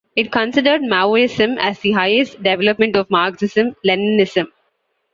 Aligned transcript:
It 0.15 0.31
considers 0.31 0.81
Maoism 0.81 1.57
as 1.59 1.77
the 1.81 1.91
highest 1.91 2.41
development 2.41 2.95
of 2.95 3.11
Marxism-Leninism. 3.11 4.47